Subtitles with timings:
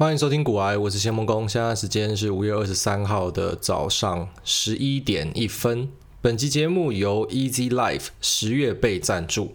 [0.00, 1.46] 欢迎收听股癌，我是谢梦工。
[1.46, 5.90] 现在时间是五月二十三号的早上十一点一分。
[6.22, 9.54] 本期节目由 Easy Life 十月被赞助。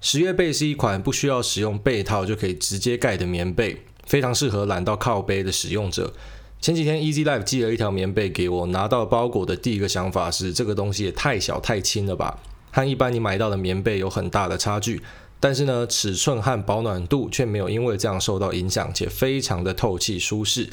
[0.00, 6.12] 十月被是一款不需要使用被套就可以直接盖的棉被，非常适合懒到靠背的使用者。
[6.60, 12.40] 前几天 Easy Life 寄了一条棉被给我，拿到包裹的第一个想法是这个东西也太小太轻了吧，
[12.72, 15.00] 和一般你买到的棉被有很大的差距。
[15.44, 20.66] 但是呢，尺寸和保暖度却没有因为这样受到影响，且非常的透气舒适。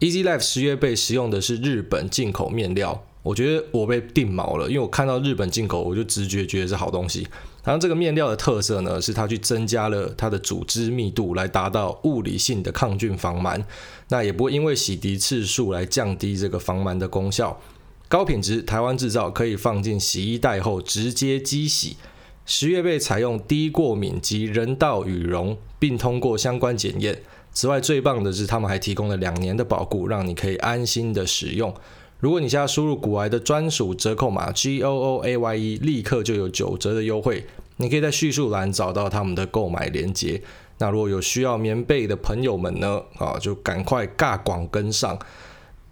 [0.00, 7.28] Easy Life 十月被使用的是日本进口面料，我觉得我被定毛了，因为我看到日本进口，我就直觉觉得是好东西。
[7.62, 13.62] 然后这个面料的特色呢，是它去增加了它的组织密度，来达到物理性的抗菌防螨，
[14.08, 17.60] 那也不会因为洗涤次数来降低这个防螨的功效。
[18.08, 21.98] 高品质台湾制造，可以放进洗衣袋后直接机洗。
[22.46, 27.20] 十月被采用低过敏及人道羽绒，并通过相关检验。
[27.52, 31.74] 此外，最棒的是他们还提供了两年的保固，让你可以安心的使用。
[32.20, 37.44] 如果你现在输入股癌的专属折扣码 G O O A Y E，立刻就有九折的优惠。
[37.76, 40.40] 你可以在叙述栏找到他们的购买链接。
[40.78, 43.02] 那如果有需要棉被的朋友们呢？
[43.18, 45.18] 啊，就赶快尬广跟上。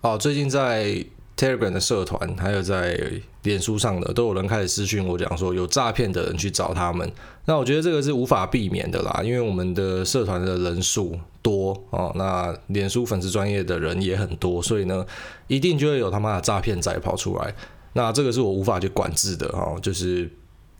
[0.00, 1.04] 哦，最近在。
[1.36, 2.96] Telegram 的社团，还有在
[3.44, 7.10] 脸书上的，都有人开始私讯我讲说有诈骗的人去找他们。
[7.46, 15.06] 那我觉得这个是无法避免的啦，因为我们的社团的人数多哦，那脸书粉丝专业的人也很多，所以呢，
[15.46, 17.54] 一定就会有他妈的诈骗仔跑出来。
[17.92, 20.28] 那这个是我无法去管制的哦，就是。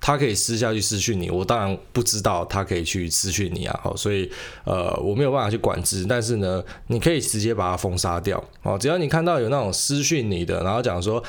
[0.07, 4.31] 他可以私下去私讯你，我当然不知道他可以去私讯你啊，好，所以
[4.65, 11.25] 呃我没有办法去管制，但是呢，你可以直接把它封杀掉，哦，只要你看到有那种私讯你的，然后讲说，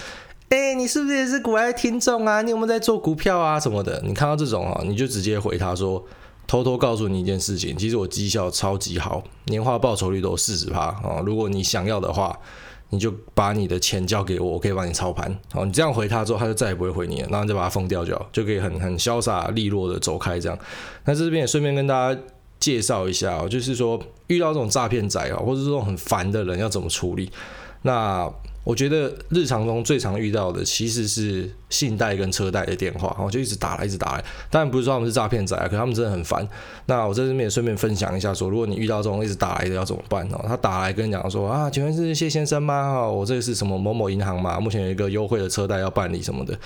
[0.50, 2.42] 哎、你是不是也是股癌听众啊？
[2.42, 4.02] 你有没有在做股票啊什么的？
[4.06, 6.04] 你看到这种啊，你就直接回他说，
[6.48, 12.38] 偷偷告诉你一件事情，其实我绩效超级好，年化报酬率都四十趴啊，如果你想要的话。
[12.92, 15.36] 你就把你的钱交给我，我可以帮你操盘。
[15.52, 20.40] 好，你这样回他之后，他就再也不会回你了，然后你就把他封掉就好，就可以很很潇洒利落的走开。
[20.40, 20.58] 这样，
[21.04, 22.22] 那这边也顺便跟大家
[22.60, 27.30] 介绍一下哦，就是说遇到这种诈骗仔啊，或者这种很烦的人要怎么处理。
[27.82, 28.32] 那
[28.66, 34.26] 我觉得日常中最常遇到的其实是信贷跟车贷的电话，我就一直打来，一直打来。
[34.50, 36.46] 当然不是说他们是诈骗仔啊，可他们真的很烦。
[36.88, 40.44] 那我在这边也顺便分享一下说，如果你遇到这种一直打来的要怎么办哦？
[40.48, 42.92] 他打来跟你讲说啊，请问是谢先生吗？
[42.92, 44.60] 哈，我这个是什么某某银行嘛？
[44.60, 46.58] 目前有一个优惠的车贷要办理什么的，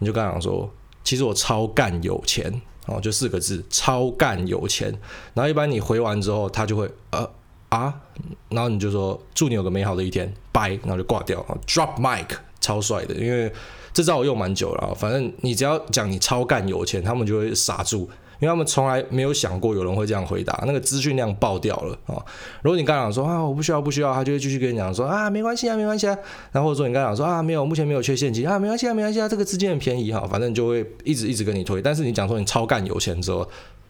[0.00, 0.70] 你就跟他讲说，
[1.02, 2.52] 其实我超干有钱
[2.84, 4.92] 哦，就四个字，超干有钱。
[5.32, 7.26] 然后一般你回完之后，他就会呃。
[7.68, 7.92] 啊
[8.48, 11.56] 然后你就说祝你有个美好的一天，拜，然后就挂掉啊。
[11.66, 12.26] Drop mic，
[12.60, 13.52] 超帅的，因为
[13.92, 14.94] 这招我用蛮久了啊。
[14.94, 22.14] 反正你只要讲你超干有钱，他们就会傻住，因为他们从来没有想过有人会这样回答，那个资讯量爆掉了啊。
[22.62, 26.16] 如果你刚讲说啊我不需要不需要，他就会继续跟你讲说啊没关系啊没关系啊。
[26.52, 31.82] 然后或者说你刚刚讲说啊没有目前没有缺现金啊没关系啊没关系啊这个资金很便宜哈，反正就会一直一直跟你推。
[31.82, 33.46] 但是你讲说你超干有钱之后。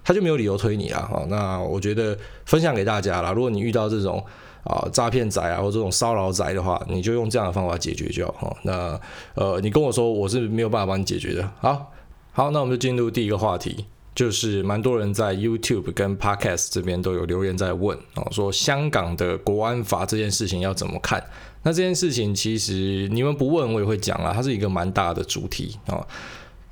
[0.07, 3.33] 他就没有理由推你了哈，那我觉得分享给大家了。
[3.35, 4.25] 如果你遇到这种
[4.63, 8.57] 啊诈骗仔啊或这种骚扰仔的话，你就用这样的方法解决就好。
[8.63, 8.97] 那
[9.35, 11.51] 呃，你跟我说我是没有办法帮你解决的。
[11.59, 11.93] 好，
[12.31, 13.85] 好，那我们就进入第一个话题，
[14.15, 21.21] 就是蛮多人在 YouTube 跟 Podcast 这边都有留言在问啊，说香港的国安法这件事情要怎么看？
[21.65, 26.07] 那这件事情其实你们不问我也会讲啊，它是一个蛮大的主题啊。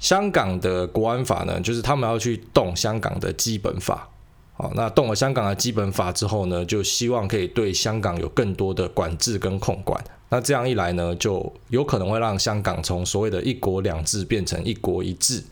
[0.05, 4.07] 香港的国安法呢，就是他们要去动香港的基本法，
[4.53, 9.99] 好，那动了香港的基本法之后呢，就希望可以对香港有更多的管制跟控管。
[10.29, 15.43] 那这样一来呢，就有可能会让香港从所谓的一国两制变成一国一制。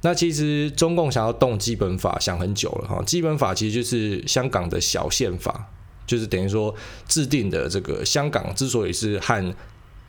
[0.00, 5.68] 那其实中共想要动基本法想很久了哈，基本法其实就是香港的小宪法，
[6.04, 6.74] 就是等于说
[7.06, 9.54] 制定的这个香港之所以是和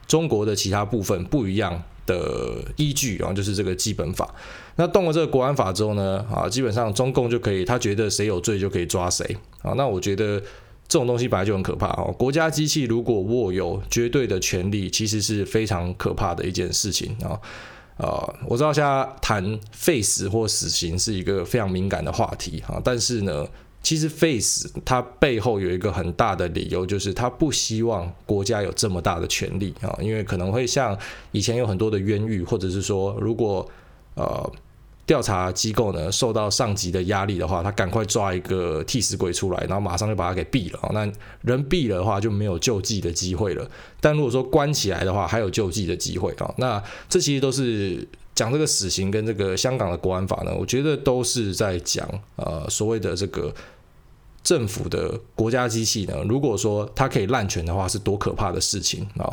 [0.08, 1.84] 中国的其他部分不一样。
[2.06, 4.34] 的依据啊，就是这个基本法。
[4.76, 9.74] 那动了这个国安法之后呢，啊，基本上中共就可以，他觉得谁有罪就可以抓谁啊。
[9.78, 10.40] 那我觉得
[10.88, 12.14] 这种东西本来就很可怕哦。
[12.18, 17.40] 国家机器如果握有绝对的权力，其实是非常可怕的一件事情啊。
[17.98, 23.48] 啊，我知道现在谈废死或死刑是一个非常敏感的话题啊，但是呢。
[23.84, 30.98] 其实 Face 它背后有一个很大的理由，就是他不希望国家有这么大的权力啊，因为可能会像
[31.34, 33.70] 以前有很多的冤狱，或者是说，如果
[34.16, 34.50] 呃
[35.06, 40.90] 调查机构呢受到上级的压力的话，他赶快抓一个替死鬼出来，然后马上就把他给毙了啊。
[40.94, 41.02] 那
[41.42, 43.70] 人毙了的话就没有救济的机会了，
[44.00, 46.56] 但如果说关起来的话，还有救济的机会啊。
[46.58, 52.08] 那这其实都是讲这个死刑跟这个香港的国安法呢，我觉得都是在讲
[52.38, 53.54] 呃所谓的这个。
[54.44, 59.32] 政府的国家机器呢，如果说它可以滥权的话，是多可怕的事情啊！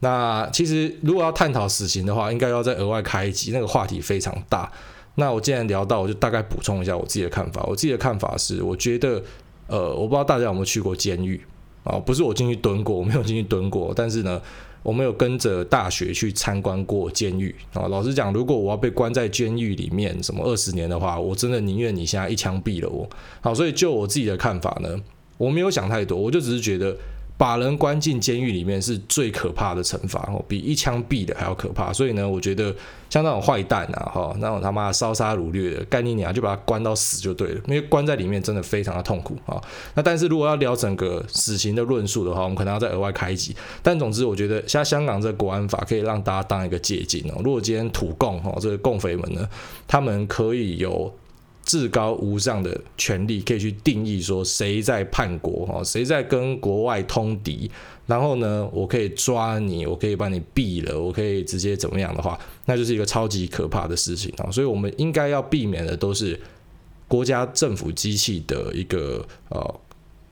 [0.00, 4.72] 那其实如果要探讨死刑的话，应该要再额外开一集，那个话题非常大。
[5.16, 7.62] 那我既然聊到，我就大概补充一下我自己的看法。
[7.64, 9.22] 我自己的看法是，我觉得，
[9.66, 11.40] 呃，我不知道大家有没有去过监狱
[11.84, 11.98] 啊？
[11.98, 14.40] 不是我进去蹲过，我没有进去蹲过，但是呢。
[14.86, 17.88] 我没有跟着大学去参观过监狱啊。
[17.88, 23.08] 老实讲，如果我要被关在监狱里面什么二十年的话，我真的宁愿你现在一枪毙了我。
[23.40, 24.96] 好，所以就我自己的看法呢，
[25.38, 26.96] 我没有想太多，我就只是觉得。
[27.38, 31.92] 把人关进监狱里面是最可怕的惩罚哦，比一枪毙的还要可怕。
[31.92, 32.74] 所以呢，我觉得
[33.10, 39.60] 像那种坏蛋啊，哈，那种他妈烧杀掳掠的，干你娘就把他关到死就对了，因为关在里面真的非常的痛苦啊。
[39.94, 43.54] 那但是如果要聊整个死刑的论述的话，我们可能要再额外开一集。
[43.82, 47.40] 但总之，我觉得像香港这个国安法可以让大家当一个借鉴哦。
[47.44, 49.46] 如果今天土共哈这个共匪们呢，
[49.86, 51.12] 他们可以有。
[51.66, 57.68] 至高无上的权力可以去定义说谁在叛国哈，谁在跟国外通敌，
[58.06, 64.48] 然后呢，我可以抓你，我可以把你毙了，我可以直接怎么样的话，那就是一个超级可怕的事情啊！
[64.48, 66.38] 所以我们应该要避免的都是
[67.08, 69.80] 国家政府机器的一个呃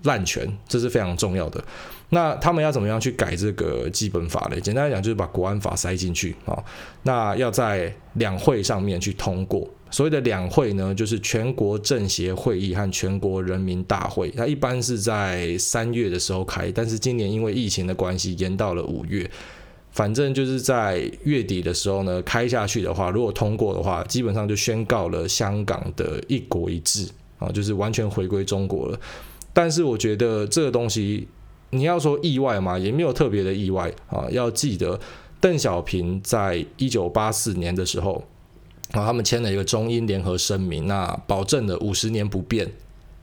[0.05, 1.63] 滥权，这是非常重要的。
[2.11, 4.61] 那他们要怎么样去改这个基本法呢？
[4.61, 6.63] 简单来讲，就是把国安法塞进去啊。
[7.03, 9.69] 那要在两会上面去通过。
[9.91, 14.29] 所谓的两会呢，就是全国政协会议和全国人民大会。
[14.31, 19.31] 它一般是在三月的时候开，但是今年因为疫情的关系，延到了五月。
[19.93, 27.09] 反正就是在月底的时候呢，开下去的话，如果通过的话，基本上就宣告了香港的一国一制
[27.39, 28.99] 啊，就是完全回归中国了。
[29.53, 31.29] 但是我觉得这个东西，
[31.71, 34.27] 你要说意外嘛，也没有特别的意外啊。
[34.33, 34.99] 要记得，
[35.41, 38.25] 邓小平在一九八四年的时候。
[38.95, 42.71] 然后他们签了一个中英联合声明，那保证了五十年不变，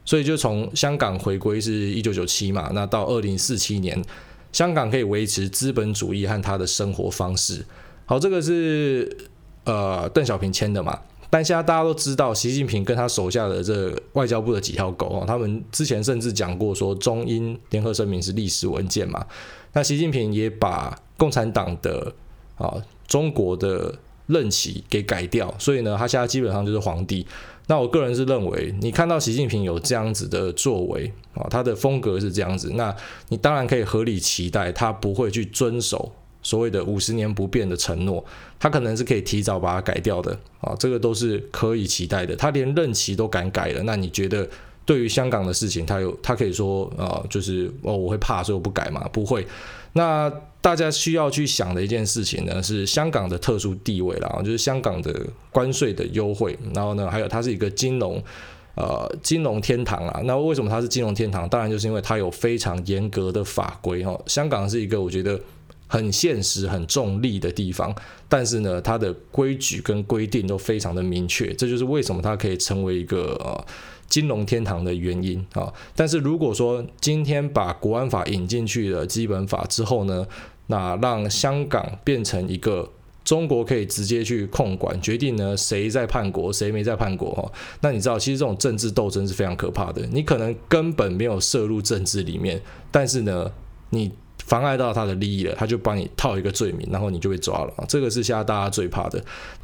[0.03, 4.03] 所以就从香港回归是一九九七嘛，那到二零四七年，
[4.51, 7.65] 香港可以维持资本主义和他的生活方式。
[8.06, 9.09] 好，这个是
[9.63, 19.25] 呃邓小平签的嘛，但现在大家都知道，习近平跟他手下的这外交部的几条狗哦，他们之前甚至讲过说中英联合声明是历史文件嘛，
[19.71, 22.13] 那习近平也把共产党的
[22.57, 22.75] 啊
[23.07, 23.97] 中国的。
[24.27, 27.25] 任期给改掉，所以呢，他现在基本上就是皇帝。
[27.68, 32.94] 那我个人是认为，你看到习近平有这样子的作为啊，他的风格是这样子，那
[33.29, 38.23] 你当然可以合理期待他不会去遵守所谓的五十年不变的承诺，
[38.59, 42.35] 他可能是可以提早把它改掉的啊，这个都是可以期待的。
[42.35, 44.50] 他连任期都敢改了，那你觉得
[44.91, 49.07] 对于香港的事情，他有他可以说啊，就是哦，我会怕，所以我不改嘛？
[49.13, 49.47] 不会。
[49.93, 50.29] 那
[50.59, 58.21] 大家需要去想的一件事情呢，是香港的特殊地位啦，就是香港的关税的优惠，然后呢，还有它是一个金融，
[58.75, 60.19] 呃，金融天堂啊。
[60.25, 61.47] 那为什么它是金融天堂？
[61.47, 64.19] 当然就是因为它有非常严格的法规哈。
[64.27, 65.39] 香港是一个我觉得
[65.88, 67.95] 很现实、很重利的地方，
[68.27, 73.65] 但是呢，它的规矩跟规定都非常的明确，这就是为什么它可以成为一个呃。
[74.12, 80.28] 金融天堂的原因啊，但是如果说今天把国安法引进去了基本法之后呢，
[80.68, 82.88] 那让香港变成一个
[83.24, 92.62] 中国可以直接去控管，决定呢谁在叛国，谁没在叛国哈，那你知道其实这种政治斗争是非常可怕的，你可能根本没有涉入政治里面，
[92.92, 93.52] 但是呢
[93.90, 94.12] 你。
[94.44, 97.86] 妨碍到他的利益了，他就帮你套一个罪名，然后你就被抓了。
[97.88, 99.24] 这个是现在大家最怕的。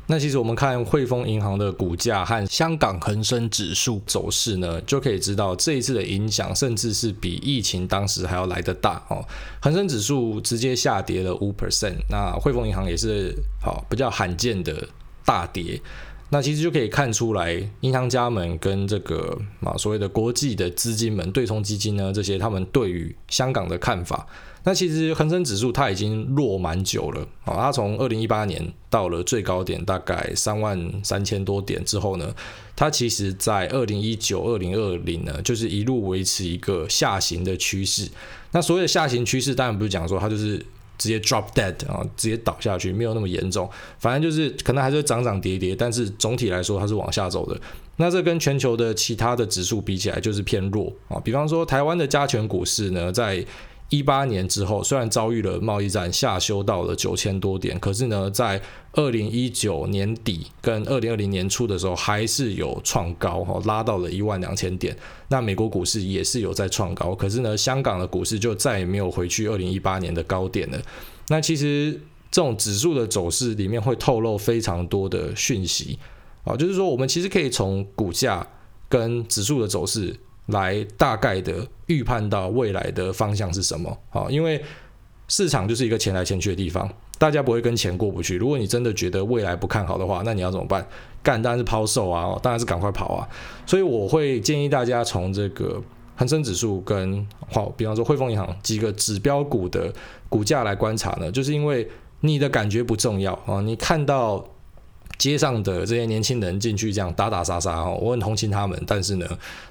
[0.09, 9.23] 那其实我们看汇丰银行的股价和香港恒生指数走势呢，就可以知道这一次的影响，甚至是比疫情当时还要来得大哦。
[9.61, 14.87] 恒生指数直接下跌了五 percent，那汇丰银行也是好比较罕见的
[15.25, 15.79] 大跌。
[16.29, 24.27] 那其实就可以看出来，银行家们跟这个啊所谓的国际的资金们、对冲基金呢，这些他们对于香港的看法。
[24.63, 32.35] 那其实恒生指数它已经落蛮久了啊，它从二零一八年到了最高点大概三万三千多点之后呢，
[32.75, 38.09] 它其实在二零一九、二零二零呢，就是一路维持一个下行的趋势。
[38.51, 40.61] 那所谓的下行趋势，当然不是讲说它就是
[40.97, 47.59] 直接 drop dead 啊，直接倒下去，没有那么严重，反正就是可能还是涨涨跌跌，但是总体来说它是往下走的。
[47.97, 51.19] 那这跟全球的其他的指数比起来，就是偏弱啊。
[51.23, 53.43] 比方说台湾的加权股市呢，在
[53.89, 64.93] 一八年之后，虽然遭遇了贸易战下修到了九千多点，可是呢，在二零一九年底跟二零二零年初的时候，还是有创高哈，拉到了一万两千点。
[65.29, 70.77] 那美国股市也是有在创高，可是呢，香港的股市就再也没有回去二零一八年的高点了。
[71.29, 71.93] 那其实
[72.29, 75.97] 这种指数的走势里面会透露非常多的讯息
[76.43, 78.45] 啊，就是说我们其实可以从股价
[78.89, 80.13] 跟指数的走势。
[80.47, 83.97] 来大概的预判到未来的方向是什么。
[84.09, 84.61] 好，因为
[85.27, 88.37] 市场就是一个钱来钱去的地方，大家不会跟钱过不去。
[88.37, 90.85] 如果你真的觉得未来不看好的话，那你要怎么办？
[91.23, 93.27] 干当然是抛售啊，当然是赶快跑啊。
[93.65, 95.81] 所以我会建议大家从这个。
[96.19, 99.93] 恒生指数跟好，比方说汇丰银行几个指标股的
[100.27, 101.87] 股价来观察呢，就是因为
[102.21, 104.43] 你的感觉不重要啊，你看到
[105.17, 109.27] 街上的这些年轻人进去这样打打杀杀哦，我很同情他们，但是呢，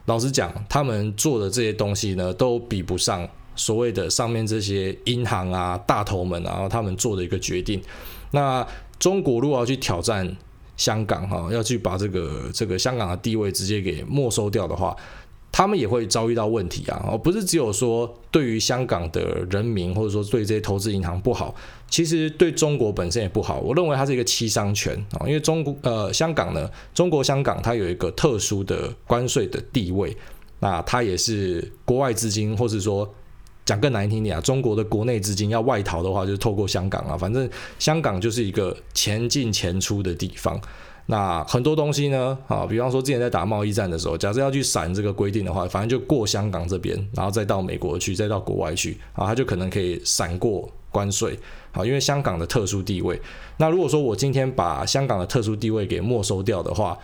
[0.07, 7.81] 老实讲，他们做的这些东西呢，都比不上所谓的上面这些银行啊大头们啊，他们做的一个决定。
[8.33, 8.67] 那
[8.99, 10.37] 中国如果要去挑战
[10.77, 14.97] 香港哈，要去把这个这个香港的地位直接给没收掉的话。
[15.57, 17.03] 他们也会遭遇到问题啊！
[17.09, 21.55] 哦，不是只有说对于香港的人民，或者说对这些投资银行不好，
[21.89, 23.59] 其实对中国本身也不好。
[23.61, 30.15] 我认为它是一个七伤拳啊，因为中国呃香港呢，中国香港它有一个特殊的关税的地位，
[30.61, 33.11] 那它也是国外资金，或是说
[33.65, 37.49] 讲更难听点啊，中国的国内资金要外逃的话，就是透过香港啊，反正
[37.79, 40.61] 香港就是一个钱进钱出的地方。
[41.09, 51.39] 那很多东西呢，啊，比方说之前在打贸易战的时候，假设要去闪这个规定的话，反正就过香港这边，然后再到美国去，再到国外去，啊，他就可能可以闪过关税，
[51.71, 53.21] 啊，因为香港的特殊地位。
[53.59, 56.99] 那如果说我今天把香港的特殊地位给没收掉的话，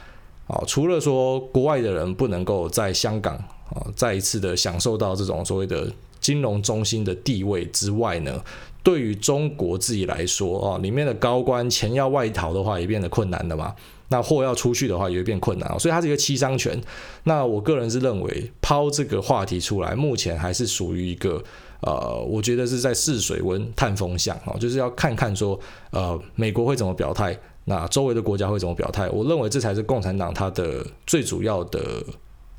[0.48, 3.36] 啊，除了说国外的人不能够在香港
[3.70, 8.42] 啊再一次的享受到这种所谓的金融中心的地位之外呢，
[8.82, 13.74] 对于中国自己来说，啊，里面的高官钱要外逃的话，也变得困难的嘛。
[14.08, 16.78] 那货要出去的话也会变困难，所以它是一个七伤拳。
[17.24, 21.42] 那我个人是认为抛这个话题出来，目前还是属于一个
[21.80, 25.58] 呃，我觉得是在试水温、探风向哦，就是要看看说
[25.92, 27.34] 呃，美国会怎么表态，
[27.64, 29.08] 那周围的国家会怎么表态。
[29.08, 32.04] 我认为这才是共产党它的最主要的。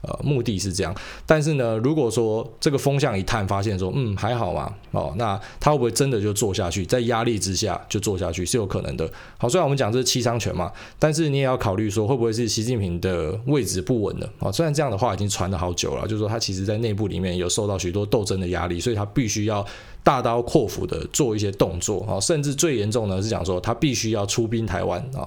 [0.03, 0.93] 呃，目的是这样，
[1.25, 9.09] 但是呢，如果说这个风向一探，发现说，嗯，还好嘛，哦，那他会不会真的就做下去，在压力之下就做下去是有可能的。
[9.37, 10.69] 好，虽然我们讲这是七伤拳嘛，
[10.99, 14.51] 但是你也要考虑说，会不会是习近平的位置不稳了啊？
[14.51, 19.65] 虽然这样的话已经传了好久了，就是说他其实在内部里面有受到许多斗争的压力，所以他必须要
[20.03, 25.23] 大刀阔斧的做一些动作啊，甚至最严重的是讲说他必须要出兵台湾啊。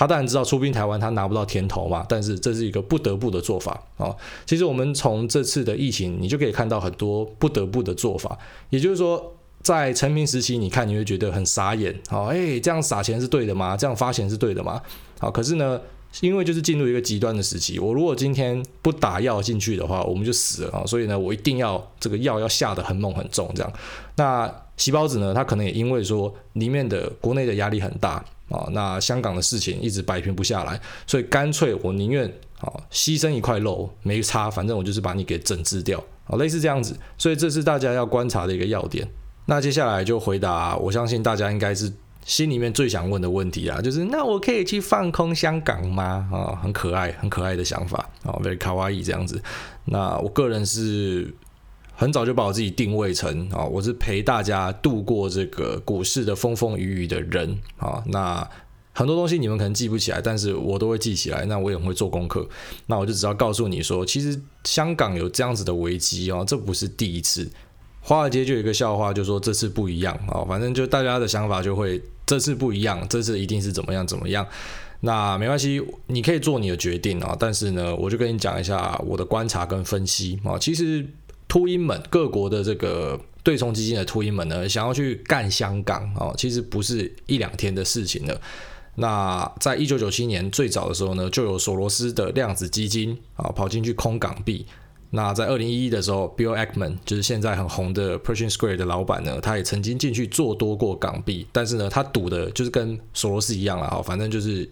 [0.00, 4.16] 他当然知道出兵台湾，他拿不到甜头嘛，但是这是一个不得不的做法啊。
[4.46, 8.38] 其实我们从这次的疫情，你就可以看到很多不得不的做法。
[8.70, 9.22] 也就是说，
[9.60, 13.76] 在成平时期，你看你会觉得很傻眼，好，哎，这样撒钱是对的吗？
[13.76, 14.80] 这样发钱是对的吗？
[15.18, 15.78] 好，可是呢，
[16.22, 20.82] 因为就是进入一个极端的时期，我如果今天不打药进去的话，我们就死了啊。
[20.86, 23.70] 所以呢，我一定要这个药要下得很猛很重，这样。
[24.16, 28.24] 那习包子呢，他可能也因为说里面的国内的压力很大。
[28.50, 32.28] 啊，那香港的事情一直摆平不下来，所以干脆我宁愿
[32.60, 39.08] 啊牺牲一块肉没差，反正我就是把你给整治掉啊，类似这样子，所以这是大家要观察的一个要点。
[39.46, 41.92] 那接下来就回答，我相信大家应该是
[42.24, 46.28] 心里面最想问的问题啊，就是那我可以去放空香港吗？
[46.32, 49.42] 啊，很可爱，很可爱的想法啊，very 卡哇伊这样子。
[49.84, 51.32] 那我个人是。
[52.00, 58.02] 很早就把我自己定位成啊，我是陪大家度过这个股市的风风雨雨的人啊。
[58.06, 58.50] 那
[58.94, 61.44] 很多东西你们可能记不起来，但是我都会记起来。
[61.44, 62.48] 那我也会做功课。
[62.86, 67.46] 那我就只要告诉你说，其实香港有这样子的危机哦，这不是第一次。
[68.00, 70.42] 华尔街就有一个笑话，就说这次不一样啊。
[70.48, 74.46] 反正就大家的想法就会这次不一样，这次一定是怎么样怎么样。
[75.02, 77.36] 那没关系，你可以做你的决定啊。
[77.38, 80.56] 但是呢，我就跟你讲一下我的观察跟分析啊。
[80.58, 81.06] 其实。
[81.50, 88.40] 秃鹰们，各国的这个对冲基金的秃鹰们呢，想要去干香港哦，其实不是一两天的事情了。
[88.94, 94.64] 那在一九九七年最早的时候呢，就有索罗斯的量子基金啊跑进去空港币。
[95.10, 104.68] 那在二零一一的时候，Bill Ackman 就是现在很红的 Pershing Square 的老板呢，他也曾经进去做多过港币，但是呢，他赌的就是跟索罗斯一样了啊，反正就是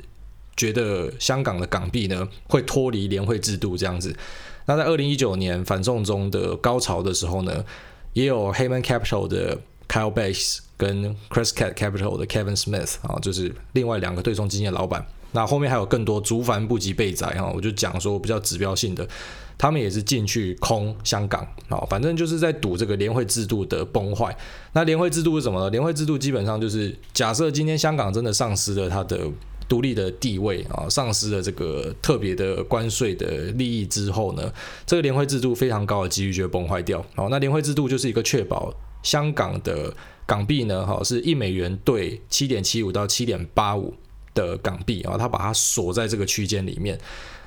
[0.56, 4.14] 觉得香港的港币呢会脱离联汇制度这样子。
[4.69, 7.65] 那在二零一九年反送中的高潮的时候呢，
[8.13, 9.57] 也有 haman capital 的
[9.89, 15.03] Kyle Bass 跟 Crescat Capital 的 Kevin Smith 啊，就是另外两个对冲基金的老板。
[15.33, 19.09] 那后面还有更多族繁不及备载哈，我就讲说比较指标性的，
[19.57, 24.37] 他们也是进去空香港啊，反正就是在赌这个联会制度的崩坏。
[24.75, 25.71] 那联会制度是什么呢？
[25.71, 29.19] 联会制度基本上就是假设今天香港真的丧失了它的。
[29.69, 34.51] 独立的地位啊，丧失了这个特别的关税的利益之后呢，
[34.87, 37.05] 这个联汇制度非常高的几率就会崩坏掉。
[37.15, 39.95] 好，那联汇制度就是一个确保香港的
[40.27, 43.95] 港币呢，哈，是一美元兑七点七五到七点八五
[44.35, 46.99] 的港币啊，它把它锁在这个区间里面。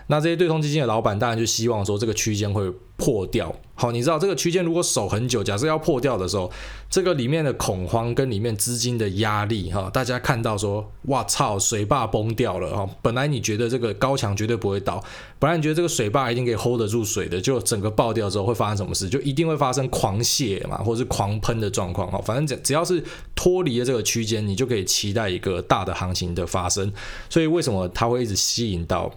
[0.08, 3.54] 那这些对冲基金的老板当然就希望说这个区间会破掉。
[3.74, 6.52] 好，你知道这个区间如果守很久，假设要破掉的时候，
[6.88, 12.88] 这个里面的恐慌跟里面资金的压力，哈，大家看到说，哇操，水坝崩掉了哈。
[13.02, 15.04] 本来你觉得这个高墙绝对不会倒，
[15.40, 19.10] 本来你觉得这个水坝一定可以 hold 得住水的，就整个爆掉之后会发生什么事？
[19.10, 22.22] 就一定会发生狂泻嘛，或者是狂喷的状况哈。
[22.24, 23.04] 反正只只要是
[23.34, 26.94] 脱离了这个区间，你就可以期待一个大的行情的发生。
[27.32, 29.12] 所以为什么它会一直吸引到？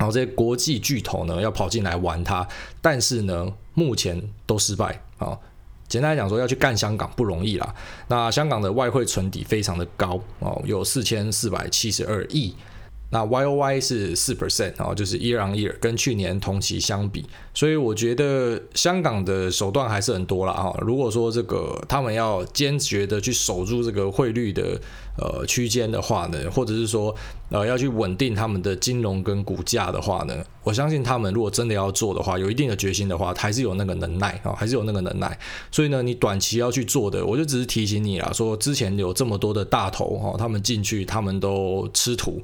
[0.00, 2.48] 然后这些国际巨头呢，要跑进来玩它，
[2.80, 5.38] 但是呢，目前都失败啊。
[5.88, 7.74] 简单来讲说，要去干香港不容易啦。
[8.08, 12.54] 那香港的外汇存底非常的高哦，有四千四百七十二亿。
[13.12, 20.72] 那 Y O Y 是四 percent 啊，就是 year on year 跟去年同期相比，所以我觉得香港的手段还是很多了啊。
[20.80, 24.80] 如果说这个他们要坚决的去守住这个汇率的
[25.20, 27.14] 呃区间的话呢，或者是说
[27.50, 30.34] 呃要去稳定他们的金融跟股价的话呢，
[30.64, 35.38] 我相信他们如果真的要做的话，有一定的决心的话，还是有那个能耐啊，还是有那个能耐。
[35.70, 42.42] 所以呢，你短期要去做的，我就只是提醒你啦，说之前有这么多的大头哈，他们进去他们都吃土。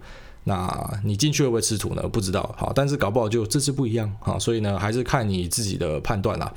[0.48, 2.02] 那你进去会不会吃土呢？
[2.06, 6.54] 不知道，好，但是搞不好就这次不一样，好，所以呢，还是看你自己的判断啦。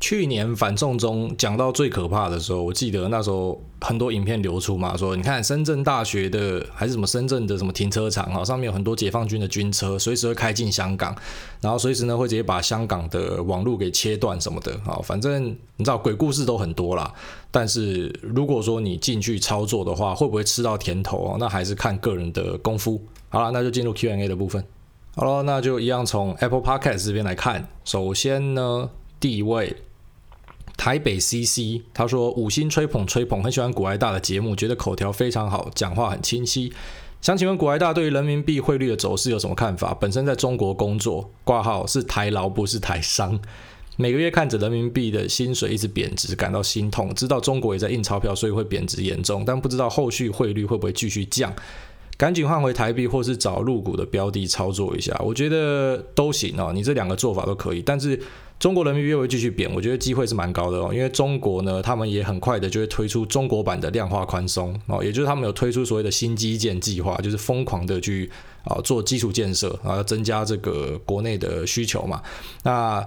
[0.00, 11.14] 去年反送中讲到最可怕的时候，我记得那时候很多影片流出嘛，说你看深圳大学的还是什么深圳的什么停车场啊，上面有很多解放军的军车，随时会开进香港，
[11.60, 17.12] 然后随时呢会直接把香港的网络给切断什么的，啊，反正你知道鬼故事都很多啦。
[17.50, 21.36] 但是如果说你进去操作的话，会不会吃到甜头啊？
[21.38, 22.98] 那还是看个人的功夫。
[23.28, 24.64] 好了，那就进入 Q&A 的部分。
[25.14, 28.88] 好了，那就一样从 Apple Podcast 这边来看，首先呢，
[29.20, 29.76] 第一位。
[30.80, 36.72] 台北 CC，他说五星吹捧吹捧，很喜欢股癌大的节目，觉得口条非常好，讲话很清晰。
[37.20, 39.92] 想请问股癌大对于人民币汇率的走势有什么看法？
[40.00, 43.38] 本身在中国工作，挂号是台劳不是台商，
[43.96, 47.14] 每个月看着人民币的薪水一直贬值，感到心痛。
[47.14, 51.54] 知道中国也在印钞票，所以会贬值严重，但不知道后续汇率会不会继续降。
[52.20, 56.70] 赶紧换回台币，或是找入股的标的操作一下，我觉得都行哦。
[56.74, 58.20] 你这两个做法都可以，但是
[58.58, 60.90] 中国人民币会继续贬，我觉得机会是蛮高的哦。
[60.92, 68.30] 因为中国呢，他们也很快的就会推出中国版的量化宽松哦，也就是他们有推出所谓的新基建计划，就是疯狂的去
[68.64, 72.20] 啊做基础建设啊，增加这个国内的需求嘛。
[72.64, 73.02] 那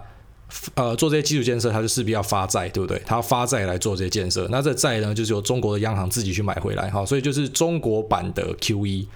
[0.76, 3.02] 呃，做这些基础建设，它就势必要发债，对不对？
[3.06, 9.08] 它要发债来做这些建设，那这债呢，就是由中国的央行自己去买回来，哈，所以就是中国版的 QE。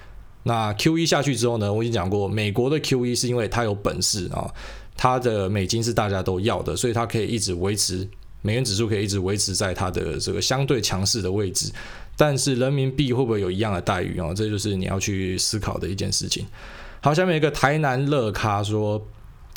[0.42, 4.50] 那 QE 下去之后呢，我已经讲过，美国的 QE 是因为它有本事啊，
[4.96, 8.08] 它的美金是大家都要的，所以它可以一直维持
[8.42, 11.70] 美元指数可以一直维持在它的这个相对强势的位置。
[12.16, 14.34] 但是人民币会不会有一样的待遇啊？
[14.34, 16.44] 这就是你要去思考的一件事情。
[17.00, 19.00] 好，下面一个台南乐咖说。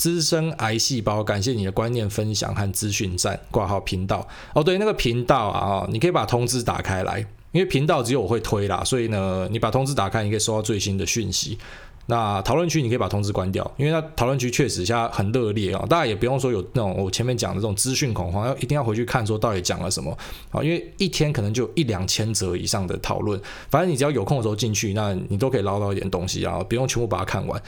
[0.01, 7.19] 资深癌细胞，感谢你的观念分享和资讯站挂号频道哦，对，那个频道啊，你可以把通知打开来，
[7.51, 11.55] 因为频道只有我会推啦，所以呢，你把通知打开，你可以收到最新的讯息。
[12.07, 20.17] 那讨论区你可以把通知关掉，因为那讨论区确实现在很热烈啊，大家也不用说有那种我前面讲的这种资讯恐慌，要一定要回去看说到底讲了什么
[20.49, 27.61] 啊，因为一天可能就一两千则以上的讨论，反正你只要有空的时候进去，那你都可以捞到一点东西啊，不用全部把它看完。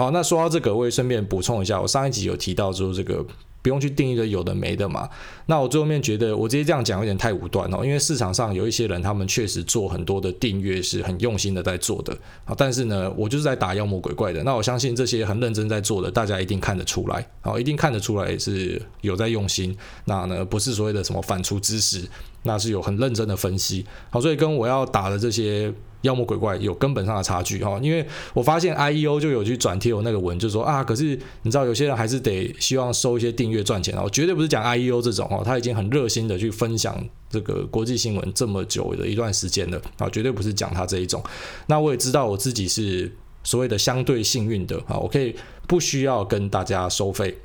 [0.00, 3.22] 好，那说到这个，我也顺便补充一下，我上一集有提到说这个
[3.60, 5.06] 不用去定义的有的没的嘛。
[5.44, 12.54] 那我最后面觉得我直接这样讲有点太武断哦，因为市场上有一些人，他们确实做很多的订阅是很用心的在做的啊。
[12.56, 14.42] 但是呢，我就是在打妖魔鬼怪的。
[14.42, 19.76] 那我相信这些很认真在做的，大家一定看得出来，好，一定看得出来是有在用心。
[20.06, 22.08] 那呢，不是所谓的什么反刍知识，
[22.44, 23.84] 那是有很认真的分析。
[24.08, 25.70] 好，所以跟我要打的这些。
[26.02, 41.22] 妖魔鬼怪有根本上的差距哈，因为我发现 IEO 就有去转贴我那个文，就说啊，可是你知道有些人还是得希望收一些订阅赚钱啊，绝对不是讲 IEO 这种哦，他已经很热心的去分享这个国际新闻这么久的一段时间了啊，绝对不是讲他这一种。
[41.66, 45.36] 那我也知道我自己是所谓的相对幸运的啊，我可以
[45.66, 47.36] 不需要跟大家收费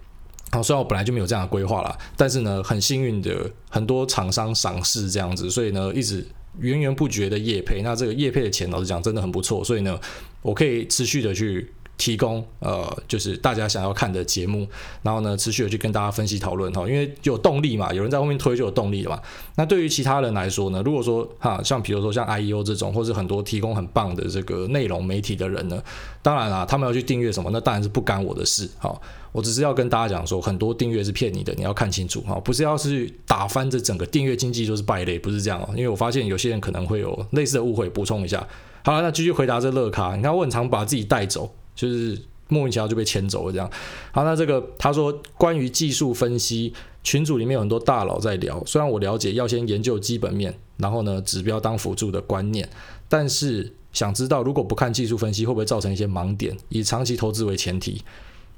[0.51, 6.25] 啊，虽然我本来就没有这样的规划啦，但是呢，很幸运的很多厂商赏识这样子，所以呢，一直。
[6.59, 9.99] 源源不绝的叶配，那这个叶配的钱，老实讲真的很不错，所以呢，
[10.41, 14.67] 我可以持续的去提供，呃，就是大家想要看的节目，
[15.01, 19.21] 然后呢，持续的去跟大家分析讨论哈，因为有动力嘛，有人在后面推就有动力了嘛。
[19.55, 25.81] 那对于其他人来说呢，如果说哈，像比如说像 IEO 这种，或是很多提供很棒的这个内容媒体的人呢，
[26.21, 28.99] 当然啦，他们要去订阅什么，那当然是不干我的事，哈。
[29.31, 35.67] 我只是要跟大家讲说，很多订阅是骗你的，你要看清楚哈，不是要是打翻这整个订阅经济就是败类，不是这样哦。
[35.75, 38.47] 因为我发现有些人可能会有类似的误会，补充一下。
[38.85, 43.69] 好了，那继续回答这乐卡，你看我很常把自己带走，就是莫名其妙就被牵走了这样。
[44.11, 52.67] 好，那这个他说关于技术分析，群组里面有很多大佬在聊，虽然我了解要先研究基本面，然后呢指标当辅助的观念，
[53.09, 58.01] 但是想知道如果不看技术分析会不会造成一些盲点，以长期投资为前提，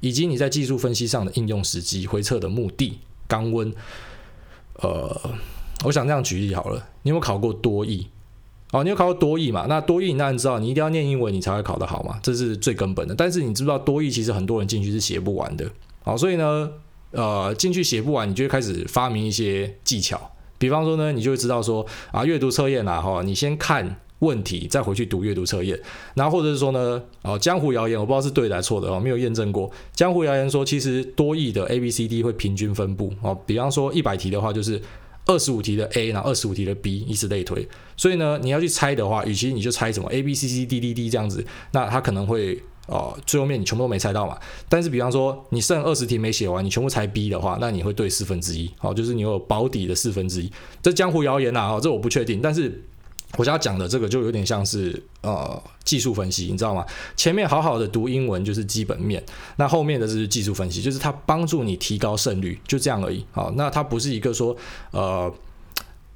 [0.00, 3.72] 以及你在技术分析上的应用时机、回撤的目的、刚温。
[4.74, 5.30] 呃，
[5.84, 8.06] 我想这样举例好了，你有没有考过多益？
[8.70, 9.64] 哦，你有考过多译嘛？
[9.66, 13.14] 那多益，你知道，你一定要念英文，你才会考得好嘛，这是最根本的。
[13.14, 15.66] 但是你知不知道多译其实很多人进去是写不完的？
[16.02, 16.70] 好，所以呢，
[17.12, 20.20] 呃，进去写不完，你就会开始发明一些技巧。
[20.58, 25.80] 比方说呢，你就会知道说啊，阅读测验啊，哈，你先看问题，再回去读阅读测验。
[26.12, 29.70] 然后或者是说呢，哦，江湖谣言，我不知道是对的还是错的哦，没有验证过。
[29.94, 33.34] 江湖谣言说，其实多译的 A、B、C、D 会平均分布哦。
[33.46, 34.78] 比方说一百题的话，就是。
[35.28, 37.68] 二十五题的 A，然后二十五题的 B，以此类推。
[37.96, 44.36] 所以呢，你要去猜的话，与其你就猜什么 A B C C D D D 这样子，那它可能会哦、最后面你全部都没猜到嘛。
[44.68, 50.50] 但是比方说你剩二十题没写完，你全部猜 B 的话，那你会对四分之一，哦，就是你有保底的四分之一。
[50.82, 52.82] 这江湖谣言呐，哦，这我不确定，但是。
[53.36, 56.84] 我想要讲的这个就有点像是呃技术分析，你知道吗？
[57.16, 59.22] 前面好好的读英文就是基本面，
[59.56, 63.24] 那后面的是技术分析，就是它帮助你提高胜率，就这样而已。
[63.32, 64.56] 好，那它不是一个说
[64.92, 65.32] 呃。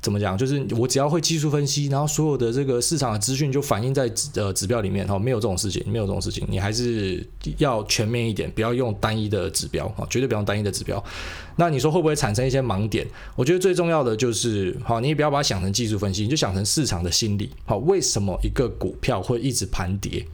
[0.02, 0.36] 怎么讲？
[0.36, 7.24] 就是我只要会技术分析，然后所有的这个市场的资讯就反映在呃指标里面哈，没有这种事情，没有这种事情，你还是
[7.58, 11.02] 要全面一点，不要用单一的指标哈，绝对不要用单一的指标。
[11.54, 13.06] 那你说会不会产生一些盲点？
[13.36, 17.48] 我觉得最重要的就是好，你也不要把它想成技术分析，你就想成市场的心理。
[17.64, 20.26] 好，为什么一个股票会一直盘跌？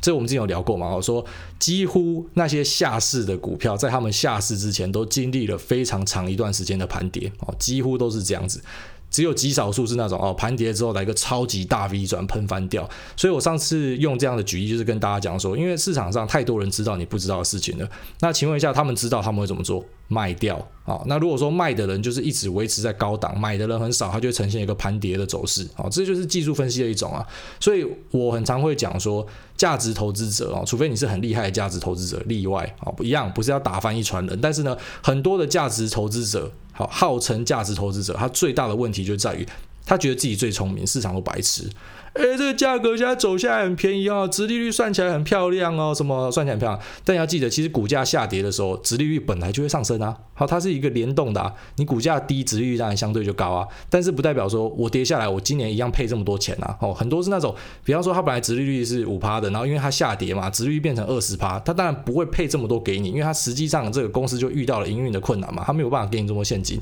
[0.00, 0.94] 这我们之前有聊过嘛？
[0.94, 1.24] 我说
[1.58, 8.62] 几乎那些下市的股票，在他们下市之前都经历了非常长一段时间的盘跌哦，几乎都是这样子。
[9.10, 17.88] 只有极少数是那种哦，盘跌之后来个超级大 V 转喷翻掉，所以我上次用这样的举例，就是跟大家讲说，因为市场上太多人知道你不知道的事情了。
[18.20, 19.84] 那请问一下，他们知道他们会怎么做？
[20.08, 21.02] 卖掉啊？
[21.06, 25.88] 那如果说卖的人就是一直维持在高档，买的人很少，它就会呈现一个盘跌的走势啊。
[25.90, 27.26] 这就是技术分析的一种啊。
[27.58, 34.38] 所以我很常会讲说，价值投资者啊，除非你是很厉害的价值投资者例外啊，不一样，不是要打翻一船人。
[34.40, 36.52] 但是呢，很多的价值投资者。
[36.76, 39.46] 好，号称价值投资者，他最大的问题就在于，
[39.86, 41.68] 他觉得自己最聪明，市场都白痴。
[42.12, 46.80] 哎，这个价格现在走下来很便宜哦，直利率算起来很漂亮哦，什么算起来很漂亮？
[47.04, 50.16] 但要记得，其实股价下跌的时候，直利率本来就会上升啊。
[50.36, 51.52] 好，它是一个联动的啊。
[51.76, 53.66] 你股价低，值率当然相对就高啊。
[53.90, 56.76] 但是不代表说我跌下来，我今年一样配这么多钱啊。
[56.80, 66.78] 哦，很多是那种，比方说它本来值利率是五趴的，然后因为它下跌嘛，值率变成二十趴，它当然不会配这么多给你，因为它实际上这个公司就遇到了营运的困难嘛，它没有办法给你这么多现金。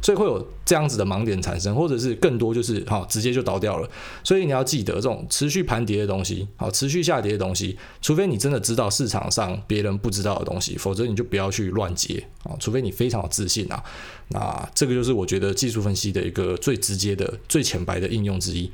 [0.00, 3.90] 所以会有这样子的盲点产生，或者是更多就是好直接就倒掉了。
[4.22, 12.54] 所以你要记得，这种持续盘跌的东西，好持续下跌的东西，除非你真的知道市场上别人不知道的东西，否则你就不要去乱接啊。
[12.60, 13.82] 除非你非常有自信啊，
[14.28, 18.70] 那这个就是我觉得技术分析的一个最直接的、最浅白的应用之一。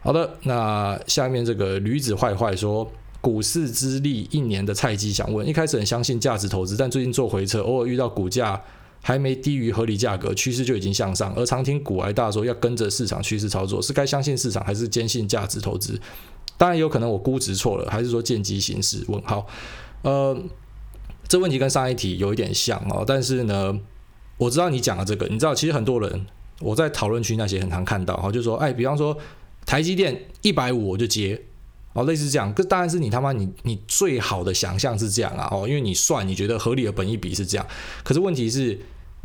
[0.00, 2.90] 好的，那下面这个驴子坏坏说，
[3.20, 8.60] 股市之力一年的菜鸡想问，一开始很相信价值投资，但最近做回撤，偶尔遇到股价。
[9.02, 11.32] 还没低于合理价格，趋势就已经向上。
[11.36, 15.96] 而常听股癌大说要跟着市场趋势操作，是该相信市场还是坚信价值投资？
[16.58, 19.04] 当然有可能我估值错了，还是说见机行事？
[19.06, 19.46] 问号。
[20.02, 20.36] 呃，
[21.28, 23.78] 这问题跟上一题有一点像哦，但是呢，
[24.38, 26.26] 我知道你讲的这个，你知道其实很多人
[26.60, 29.16] 我在讨论区那些很常看到哈，就说哎，比方说
[29.64, 31.40] 台积电一百五我就接
[31.92, 32.54] 哦，类似这样。
[32.54, 37.66] 这当然是你他妈你你最好的想象是这样啊哦，因为你算你觉得合理的本益比是这样，
[38.02, 38.78] 可是问题是。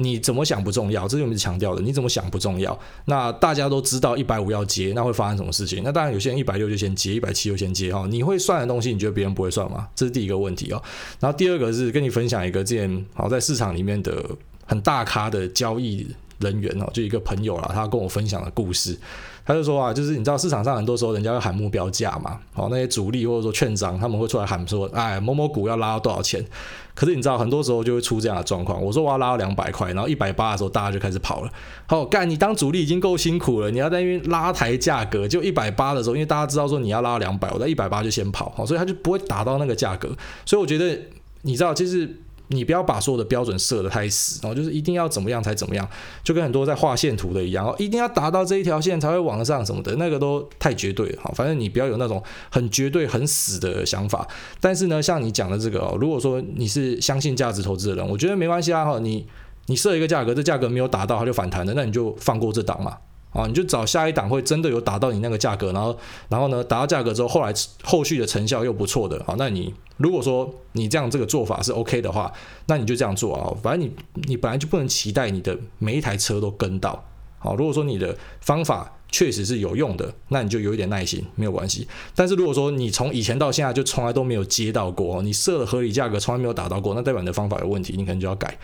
[0.03, 1.81] 你怎么想不重要，这是我们强调的。
[1.81, 2.77] 你怎么想不重要。
[3.05, 5.81] 那大家都知道一百五要接，那会发生什么事情？
[5.83, 8.05] 那当然有些人一百六就先接，一百七就先接哈。
[8.09, 9.87] 你会算的东西，你觉得别人不会算吗？
[9.95, 10.81] 这是第一个问题哦。
[11.19, 14.23] 然后第二个是跟你分享一个之前好在市场里面的
[14.65, 16.07] 很大咖的交易
[16.39, 18.97] 人员哦，就一个朋友啦，他跟我分享的故事。
[19.45, 26.45] 他就说啊，就是你知道市场上很多时候人家会喊目标价嘛，哦，那些主力或者说券商他们会出来喊说，哎，某某股要拉到多少钱？
[26.93, 28.82] 可是你知道很多时候就会出这样的状况。
[28.82, 31.51] 我说我要拉到两百块，然后一百八的时候大家就开始跑了。
[31.88, 40.10] 好，干你当主力已经够辛苦了，你要在那边拉抬价格，就一百八的时候，因为大家知道说你要拉到两百，我在一百八就先跑，好，所以他就不会打到那个价格。
[40.45, 40.99] 所以我觉得
[41.41, 42.17] 你知道其实。
[42.51, 45.87] 你不要把所有的标准设得太死，然后就是一定要怎么样才怎么样，
[46.23, 51.21] 就跟很多在画线图的一样哦，一定要达到这一条线才会往上什么的，那个都太绝对了。
[51.23, 54.27] 好，反正你不要有那种很绝对、很死的想法。
[54.59, 58.85] 但是呢，像你讲的这个哦，如果说你是相信价值投资的人，我觉得没关系啊。
[58.85, 59.25] 哈，你
[59.67, 62.97] 你设一个价格，这价格没有达到，它就反弹了，那你就放过这档嘛。
[63.31, 65.97] 啊，你就找下一档会真的有达到你那个价格，然后
[66.29, 72.31] 然后呢达到价格之后，后来后续的成效又不错的啊，那你如果说你这样这个做法是 OK 的话，
[72.67, 73.93] 那你就这样做啊，反正你
[74.27, 77.03] 你本来就不能期待你的每一台车都跟到，
[77.39, 78.93] 好，如果说你的方法。
[79.13, 81.85] 确实是有用的，那你就有一点耐心，没有关系。
[82.15, 88.57] 但是如果说你从以前到现在就从来都没有接到过，你设的合理价格从来没有达到过，那代表你的方法有问题，你可能就要改。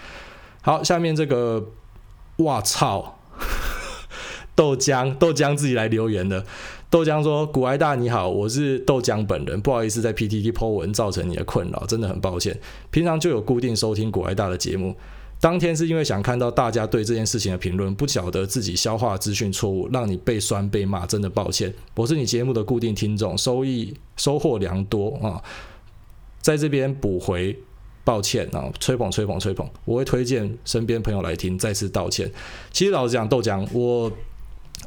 [0.62, 1.62] 好，下面这个，
[2.38, 3.16] 哇操，
[4.58, 6.43] 豆浆豆浆自己来留言的。
[6.89, 12.60] 豆浆说：“古埃大你好，我是豆浆本人，不好意思在 PTT Po 文造成你的困扰，真的很抱歉。
[12.89, 14.96] 平常就有固定收听古埃大的节目。”
[15.39, 21.72] 当天是因为想看到大家对这件事情的评论，不晓得自己消化资讯错误，让你被酸被骂，真的抱歉。
[21.93, 25.39] 我是你节目的固定听众，收益收获良多啊，
[26.41, 27.56] 在这边补回，
[28.04, 32.32] 抱歉啊，吹捧吹捧吹捧，我会推荐身边朋友来听，再次道歉。
[32.72, 34.12] 其实老实讲，豆浆我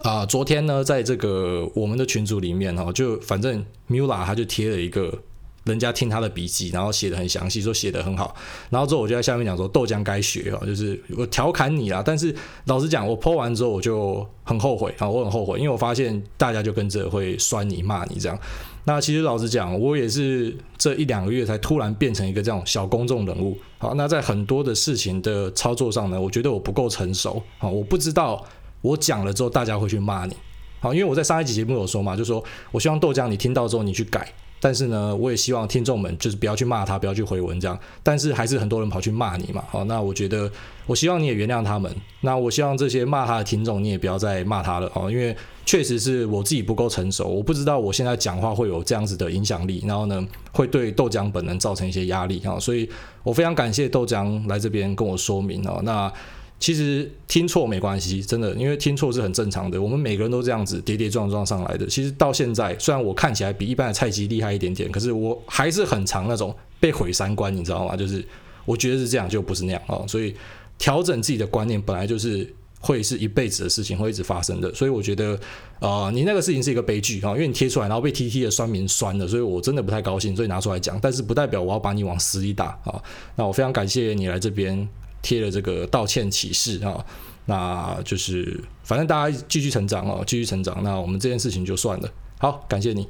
[0.02, 5.22] 啊，昨天呢，在这个我们的群组里面哈，就反正 Mula 他就贴了一个。
[5.64, 8.34] 人家听他的笔记，然后写的很详细，说写的很好，
[8.70, 12.02] 然后之后我就在下面讲说豆浆该学啊，就是我调侃你啦。
[12.04, 12.34] 但是
[12.64, 18.36] 老实讲，我泼完之后我就很后悔啊，我很后悔，因为我发现大家就跟着会酸你骂你这样。
[18.84, 23.56] 那其实老实讲，我也是这一两个月才突然变成一个这种小公众人物。
[23.76, 28.42] 好，那在很多的事情的操作上呢，我觉得我不够成熟啊，我不知道
[28.80, 30.36] 我讲了之后大家会去骂你。
[30.80, 34.26] 好，因为我在上一集节目有说嘛，就说我希望豆浆你听到之后你去改。
[34.62, 37.78] 但是呢，我也希望听众们就是不要去骂他，不要去回文这样。
[38.02, 40.50] 但是还是很多人跑去骂你嘛，好，那我觉得
[40.84, 41.90] 我希望你也原谅他们。
[42.20, 52.86] 那我希望这些骂他的听众你也不要再骂他了哦，因为确实是我自己不够成熟，我不知道我现在讲话会有这样子的影响力，然后呢会对豆浆本人造成一些压力啊，所以
[53.22, 56.12] 我非常感谢豆浆来这边跟我说明哦，那。
[56.60, 59.80] 其实听错没关系，真的，因为听错是很正常的。
[59.80, 61.86] 我们每个人都这样子跌跌撞撞上来的。
[61.86, 67.96] 其实到现在，虽然我看起来比一般的菜鸡厉害一点点，可是我还是很常那种被毁三观，你知道吗？
[67.96, 68.22] 就是
[68.66, 70.04] 我觉得是这样，就不是那样哦。
[70.06, 70.34] 所以
[70.78, 72.46] 调整自己的观念，本来就是
[72.78, 74.70] 会是一辈子的事情，会一直发生的。
[74.74, 75.40] 所以我觉得，
[75.78, 81.00] 呃，你那个事情是一个悲剧啊，因为你贴出来，然后被 TT 的酸民酸了，所以我真的不太高兴，所以拿出来讲。
[81.00, 83.02] 但是不代表我要把你往死里打啊。
[83.36, 84.86] 那我非常感谢你来这边。
[85.22, 87.04] 贴了这个道歉启事啊，
[87.46, 90.82] 那就是反正大家继续成长哦，继续成长。
[90.82, 92.10] 那我们这件事情就算了。
[92.38, 93.08] 好，感谢你。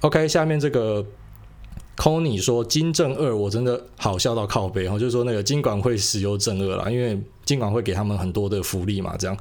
[0.00, 1.04] OK，下面这个
[1.98, 9.36] c o n y 说金正二，我真的好笑到靠背哦，就是说那个金管会石油正二啦，因为金管会给他们很多的福利嘛，这样。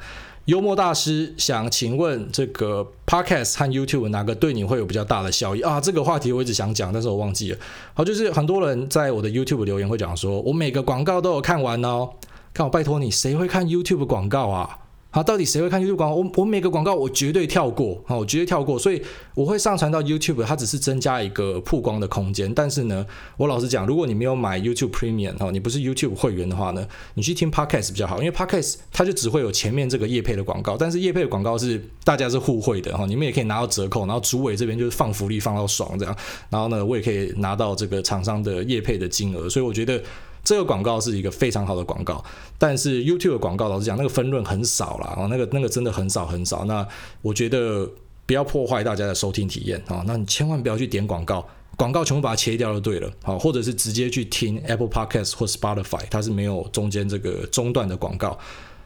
[0.45, 5.79] 幽默大师想请问，这个 Podcast 和 YouTube 哪个对你会有比较大的效益啊？
[5.79, 7.57] 这个话题我一直想讲，但是我忘记了。
[7.93, 12.09] 好，就是很多人在我的 YouTube 留言会讲说，我每个广告都有看完哦。
[12.53, 14.79] 看我拜托你，谁会看 YouTube 广告啊？
[15.13, 16.15] 好，到底谁会看 YouTube 广告？
[16.15, 19.01] 我我每个广告我绝对跳过，好，我绝对跳过，所以
[19.35, 22.51] 我会上传到 YouTube，它只是增加一个曝光的空间。
[22.53, 36.15] 但是呢，我老实讲，如果你没有买 YouTube Premium 哈，你不是 YouTube 会员的话呢，你去听 Podcast 比较好，因为 Podcast 它就只会有前面这个业配的广告，但是业配的广告是大家是互惠的哈，你们也可以拿到折扣，然后主委这边就是放福利放到爽这样，
[36.49, 40.01] 然后呢，我也可以拿到这个厂商的业配的金额，所以我觉得。
[40.43, 42.23] 这个广告是一个非常好的广告，
[42.57, 46.65] 但是 YouTube 的广告老实讲，那个分润很少啦，哦，那个那个真的很少很少。
[46.65, 46.85] 那
[47.21, 47.87] 我觉得
[48.25, 58.37] 不要破坏大家的收听体验啊，那你千万不要去点广告，广告全部把它切掉就对了，好，或者是直接去听 Apple Podcast 或 Spotify，它是没有中间这个中断的广告。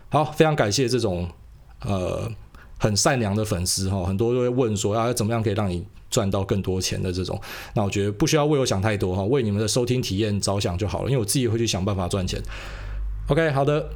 [0.10, 1.30] 好，非常感谢这种
[1.86, 2.30] 呃
[2.78, 5.86] 很善良的粉丝哈，很多都会问说要怎么样可以让你。
[6.10, 7.40] 赚到更多钱的这种，
[7.74, 12.42] 那我觉得不需要为我想太多哈，为你们的收听体验着想就好了，因为我自己会去想办法赚钱。
[13.28, 13.90] OK，好的，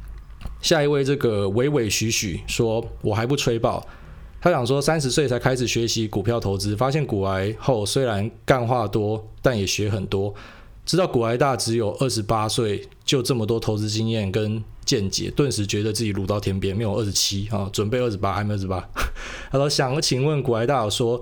[0.62, 3.84] 下一位这个伟伟许许说，我还不吹爆，
[4.40, 10.32] 他想说三十岁才开始学习股票投资，发现股癌后虽然干话多，但也学很多，
[10.84, 18.88] 知道股癌大只有二十八岁就这么多投资经验跟见解，顿时觉得自己鲁到天边，没有二十七啊，准备二十八还没二十八。
[19.50, 21.20] 他说想请问股癌大说。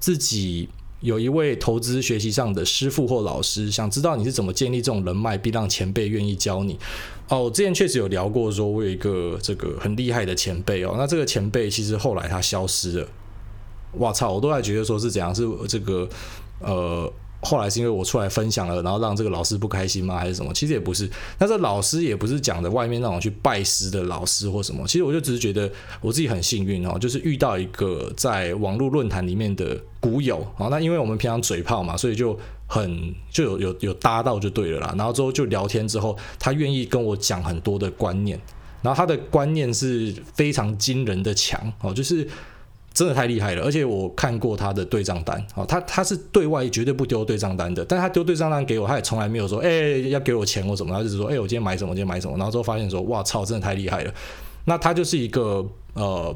[0.00, 0.68] 自己
[1.00, 6.76] 有一位投资学习上的师傅或老师，想知道你是怎么建立这种人脉，并让前辈愿意教你。
[7.28, 13.08] 哦，我之前确实有聊过，说我有一个这个很厉害的前辈哦，那这个前辈其实后来他消失了。
[13.92, 16.08] 我操，我都还觉得说是怎样，是这个
[16.58, 17.12] 呃。
[17.42, 20.18] 后来是因为我出来分享了，然后让这个老师不开心吗？
[20.18, 20.52] 还是什么？
[20.52, 24.86] 其实也不是，那这老师也不是讲的外面那种去拜师的老师或什么。
[24.86, 30.68] 其实我就只是觉得我自己很幸运哦，就是遇到一个在网络论坛里面的股友啊。
[30.70, 34.94] 那因为我们平常嘴炮嘛，所以就很就有有有搭到就对了啦。
[34.96, 38.38] 然后之后就聊天之后，他愿意跟我讲很多的观念。
[38.82, 42.26] 然后他的观念是非常惊人的强哦，就是
[42.92, 43.62] 真的太厉害了。
[43.62, 49.70] 而且我看过他的对账单哦，他他是对外绝对不丢对账单的，但他丢对账单给我，他也从来没有说哎、
[50.08, 54.12] 要给我钱或什么，他就是说哎、我今天买什么，今天买什么，然后之后发现说哇操，真的太厉害了。
[54.64, 56.34] 那他就是一个呃，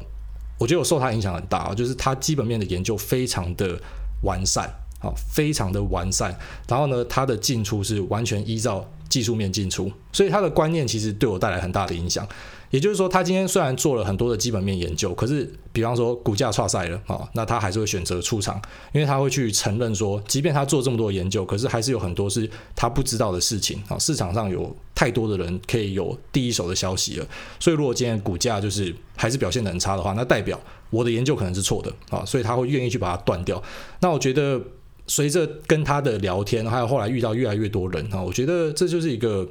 [0.59, 3.79] 我觉得我受他影响很大，就是他基本面的研究非常的
[4.23, 4.69] 完善。
[5.01, 6.35] 啊非常的完善，
[6.67, 12.27] 然后呢，他的进出是完全依照技术面进出，所以他的观念其实对我带来很大的影响。
[12.75, 18.61] 也就是说，他今天虽然做了很多的基本面研究，可是比方说股价挫赛了啊，那他还是会选择出场，
[18.91, 23.97] 因为他会去承认说，即便他做这么多研究，可是还是有很多是他不知道的事情啊。
[23.97, 27.25] 市场上有太多的人可以有第一手的消息了，
[27.61, 30.59] 所以如果今天股价就是还是表现得很差的话，那代表
[30.89, 33.63] 我的研究可能是错的啊，所以他会愿意去把它断掉。
[34.01, 34.61] 那我觉得。
[35.07, 39.47] 随着跟他的聊天，还有后来遇到越来越多人哈，我觉得这就是一个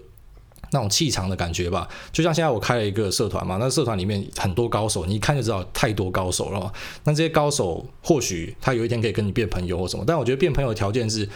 [0.75, 1.89] 那种气场的感觉吧。
[2.13, 6.71] 就像现在我开了一个社团嘛，那社团里面很多高手，你一看就知道太多高手了。
[7.05, 11.27] 那这些高手或许他有一天可以跟你变朋友或什么，但我觉得变朋友的条件是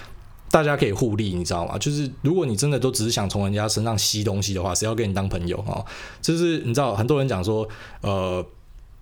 [0.50, 1.78] 大家可以互利，你知道吗？
[1.78, 5.82] 就是如果你真的都只是想从人家身上吸东西的话，谁要跟你当朋友啊？
[6.20, 7.66] 就是你知道很多人讲说，
[8.02, 8.44] 呃。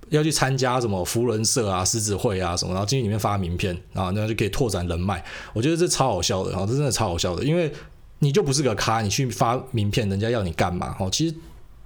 [0.09, 5.20] 要去参加什么扶轮社啊、狮子会啊什么，然后进去里面发名片，然后那就可以拓展人脉。
[5.53, 7.72] 我觉得这超好笑的，然后这真的超好笑的，因为
[8.18, 10.96] 你就不是个咖，你去发名片，人家要你干嘛？
[10.98, 11.35] 哦，其实。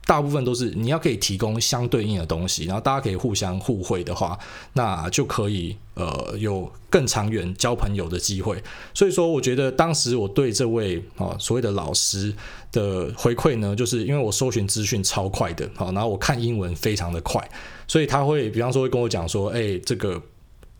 [0.07, 4.37] 大部分都是你要可以提供相对应的东西，然后大家可以互相互惠的话，
[4.73, 8.61] 那就可以呃有更长远交朋友的机会。
[8.93, 12.35] 所以说，我觉得当时我对这位啊所谓的老师
[12.73, 17.49] 的回馈呢，就是因为我搜寻资讯超快的，好，然后我看英文非常的快，
[17.87, 20.21] 所以他会比方说会跟我讲说，哎，这个。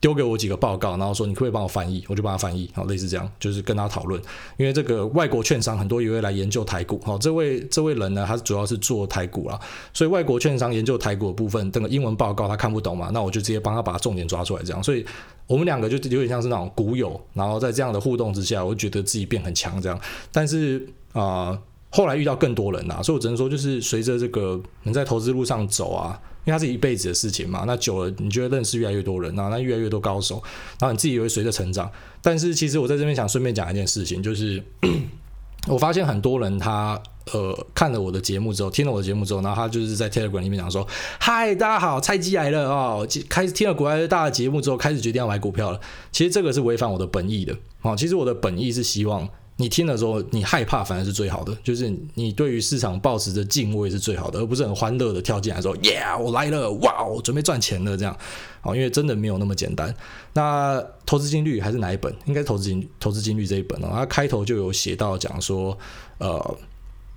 [0.01, 4.21] 丢给我几个报告，然后说你可不可以帮我翻译，我就帮他翻译，好，类似这样，就是跟他讨论。
[4.57, 9.61] 因为这个外国券商很多也会来研究台股，好，这位这位人呢，他主要是做台股啦，
[9.93, 14.83] 所以外国券商研究台股的部分，这个英文报告他看不懂嘛，那我就直接帮他把重点抓出来，这样。
[14.83, 15.05] 所以
[15.47, 20.01] 我们两个就有点像是那种股友，然后在这样的互动之下，我觉得自己变很强这样。
[20.33, 21.59] 但是啊。
[21.91, 30.41] 后来遇到更多人呐、所以我只能说，就是随着这个能在投资路上走啊，因为它是一辈子的事情嘛，那久了你就会认识越来越多人啊，那越来越多高手，
[30.79, 31.91] 然后你自己也会随着成长。
[32.23, 34.63] 但是其实我在这边想顺便讲一件事情，就是
[35.67, 40.87] 我发现很多人他呃看了我的节目之后，听了我的节目之后，然后他就是在 Telegram 里面讲说
[41.19, 45.81] ：“嗨，大家好，菜鸡来了哦！”开始听了国外大的节目之后，开始决定要买股票了。
[46.13, 47.97] 其实这个是违反我的本意的啊。
[47.97, 49.29] 其实我的本意是希望。
[49.61, 58.17] 你听了之后，你害怕反而是最好的，就是你对于市场抱持着敬畏是最好的，而不是很欢乐的跳进来说：“Yeah，我来了，哇，我准备赚钱了。”这样，
[58.63, 59.95] 哦，因为真的没有那么简单。
[60.33, 62.11] 那投资金律还是哪一本？
[62.25, 63.91] 应该投资金投资金律这一本哦。
[63.93, 65.77] 它开头就有写到讲说，
[66.17, 66.59] 呃，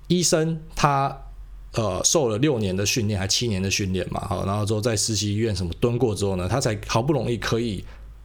[0.08, 1.16] 医生他
[1.72, 7.82] 呃受了六年的训练，还七年的训练嘛，好，然后之后在实习医院什么蹲过之后呢，他才好不容易可以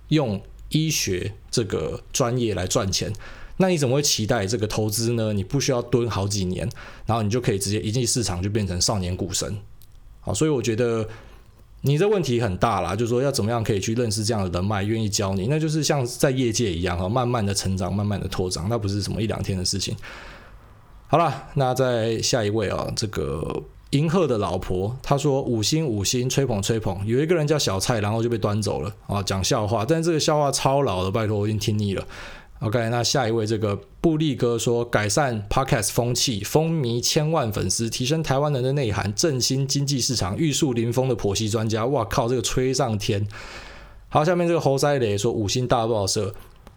[0.10, 3.14] 用医学这个专业来赚钱。
[3.62, 5.34] 那你怎么会期待这个投资呢？
[5.34, 6.68] 你不需要蹲好几年，
[7.06, 9.54] 然后你就可以直接一进市场就变成少年股神。
[10.22, 11.06] 好，所以我觉得
[11.82, 19.94] 你这问题很大啦，就是说要怎么样可以去认识这样的人脉，愿意教你，那就是像在业界一样哈，慢慢的成长，慢慢的拓展，那不是什么一两天的事情。
[21.08, 32.08] 好了，那再下一位啊，这个银鹤的老婆，她说五星五星吹捧吹捧，有一个人叫小蔡，然后就被端走了啊，讲笑话，但这个笑话超老的，拜托我已经听腻了。
[32.60, 43.26] OK，那下一位这个布利哥说，改善 Podcast 风气，风靡千万粉丝，提升台湾人的内涵，振兴经济市场，玉树临风的婆媳专家，哇靠，这个吹上天。
[44.10, 46.36] 好，下面这个侯塞雷说，五星大爆射，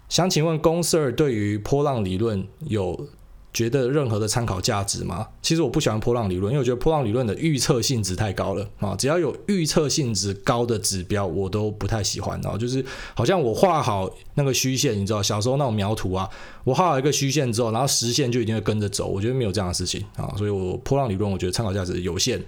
[0.08, 3.08] 想请问公 Sir 对于波浪理论有
[3.52, 5.28] 觉得任何的参考价值吗？
[5.42, 8.96] 其实我不喜欢波浪理论，因为我觉得波浪理论的预测性质太高了啊！
[8.96, 12.56] 只要有预测性质高的指标，我都不太喜欢啊。
[12.56, 12.82] 就是
[13.14, 16.26] 好像我画好那个虚线，你知道小时候那种描图啊，
[16.64, 19.06] 我画好一个虚线之后，然后实线就一定会跟着走。
[19.06, 22.42] 我觉得没有这样的事情啊，所以我波浪理论我觉得参考价值有限，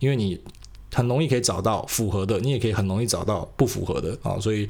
[0.00, 0.38] 因为你
[0.92, 4.38] 很容易可以找到符合的，你也可以很容易找到不符合的啊。
[4.38, 4.68] 所以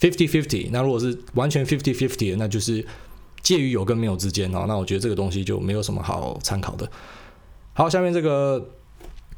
[0.00, 2.84] fifty fifty，那如果是完全 fifty fifty，那就是。
[3.42, 6.88] 介于有跟没有之间哦，那我觉得这个东西就没有什么好参考的。
[7.72, 8.70] 好，下面这个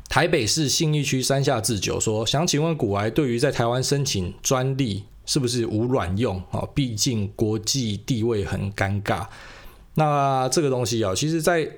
[0.09, 6.69] 台北市信义区山下智久说，想请问古癌对于在台湾申请专利是不是无卵用啊？
[6.75, 9.27] 毕竟国际地位很尴尬。
[9.95, 11.71] 那这个东西啊，其实，在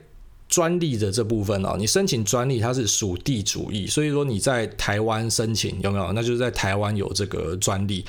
[0.48, 6.12] 专利的这部分哦，你申请专利它是属地主义，所以说你在台湾申请有没有？
[6.12, 8.04] 那就是在台湾有这个专利。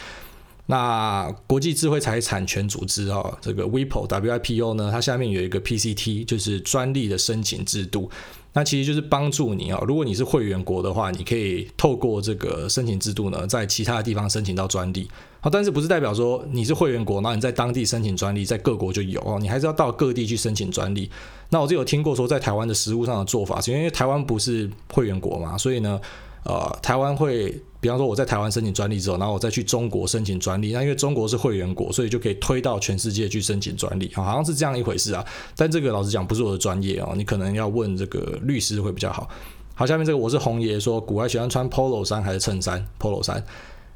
[0.70, 8.12] 那国际智慧财产权组织啊，这个 WIPO WIPO 呢，它下面有一个 PCT，就是专利的申请制度。
[8.52, 15.08] 那其实就是帮助你啊，如果你是会员国的话，你可以透过这个申请制度呢，在其他的地方申请到专利。
[15.40, 21.10] 好，但是不是代表说你是会员国，那你在当地申请专利，在各国就有哦，你还是要到各地去申请专利。
[21.50, 26.02] 那我就有听过说，在台湾的实务上的做法，是因为台湾不是会员国嘛，所以呢。
[26.48, 35.26] 呃，台湾会，比方说我在台湾申请专利之后，然后我再去中国申请专利，那因为中国是会员国，所以就可以推到全世界去申请专利，好像是这样一回事啊。
[35.58, 39.28] 但这个老实讲不是我的专业哦，你可能要问这个律师会比较好。
[39.76, 43.44] 好，下面这个我是红爷说，股癌喜欢穿 polo 衫还是衬衫？polo 衫。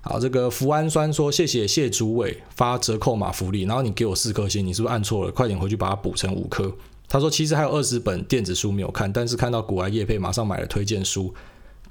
[0.02, 5.32] 好，这个福安酸说谢谢谢主委发折扣码福利，然后你给我四颗星，你是不是按错了？
[5.32, 6.70] 快点回去把它补成五颗。
[7.08, 11.34] 他说其实还有二十本电子书没有看，但是看到股癌业配，马上买了推荐书。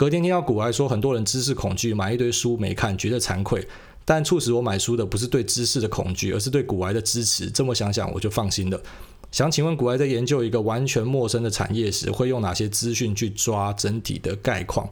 [0.01, 3.69] 隔天听到股癌说，很多人知识恐惧，买一堆书没看，觉得惭愧。
[4.07, 7.51] 但促使我买书的不是对知识的恐惧，而是对股癌的支持。
[7.51, 8.83] 这么想想，我就放心了。
[9.31, 14.89] 想请问股癌在研究一个完全陌生的产业时，会用哪些资讯去抓整体的概况？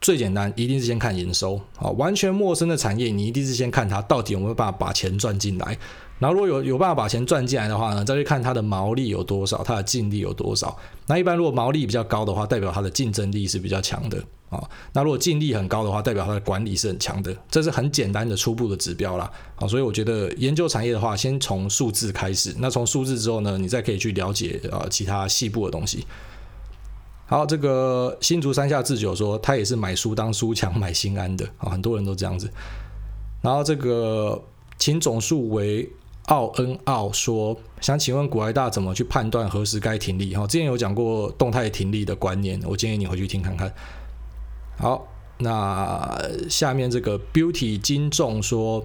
[0.00, 1.60] 最简单，一定是先看营收。
[1.76, 5.76] 啊，完全陌生的产业，你一定是先看它到底有没有办法把钱赚进来。
[6.18, 10.74] 然后如果有有办法把钱赚进来的话呢，再去看它的毛利有多少，它的净利有多少。
[11.06, 14.58] 那一般如果毛利比较高的话，代表它的竞争力是比较强的啊。
[14.94, 17.36] 那如果净利很高的话，代表它的管理是很强的。
[17.50, 19.30] 这是很简单的初步的指标啦。
[19.56, 19.68] 啊。
[19.68, 22.54] 所以我觉得研究产业的话，先从数字开始。
[22.60, 26.06] 那从数字之后呢，你再可以去了解呃其他细部的东西。
[27.26, 32.50] 好，这个新竹山下智久说，他也是买书当书抢买心安的啊，很多人都这样子。
[33.42, 34.42] 然后这个
[34.78, 35.86] 请总数为。
[36.26, 40.34] 奥恩奥说：“想请问古埃大怎么去判断何时该停利？
[40.34, 43.72] 哈，之前有讲过动态停利的观念，我建议你回去听看看。
[44.76, 45.06] 好，
[45.38, 48.84] 那下面这个 Beauty 金重说，